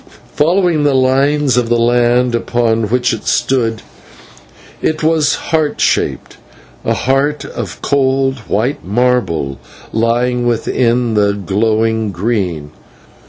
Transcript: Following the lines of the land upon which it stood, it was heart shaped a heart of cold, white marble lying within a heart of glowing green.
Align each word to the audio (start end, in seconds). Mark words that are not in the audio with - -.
Following 0.33 0.81
the 0.83 0.95
lines 0.95 1.57
of 1.57 1.69
the 1.69 1.77
land 1.77 2.33
upon 2.33 2.85
which 2.89 3.13
it 3.13 3.27
stood, 3.27 3.83
it 4.81 5.03
was 5.03 5.35
heart 5.35 5.79
shaped 5.79 6.37
a 6.83 6.95
heart 6.95 7.45
of 7.45 7.83
cold, 7.83 8.39
white 8.47 8.83
marble 8.83 9.59
lying 9.93 10.47
within 10.47 11.15
a 11.15 11.19
heart 11.19 11.29
of 11.35 11.45
glowing 11.45 12.11
green. 12.11 12.71